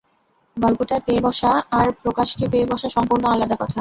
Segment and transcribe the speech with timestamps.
[0.57, 3.69] গল্পটায় পেয়ে-বসা আর প্রকাশকে পেয়ে-বসা সম্পূর্ণ আলাদা কথা।